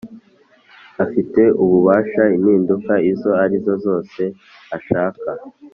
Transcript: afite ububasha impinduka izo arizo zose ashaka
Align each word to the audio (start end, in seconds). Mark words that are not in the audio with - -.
afite 1.05 1.41
ububasha 1.63 2.23
impinduka 2.35 2.93
izo 3.11 3.31
arizo 3.43 3.73
zose 3.85 4.21
ashaka 4.77 5.29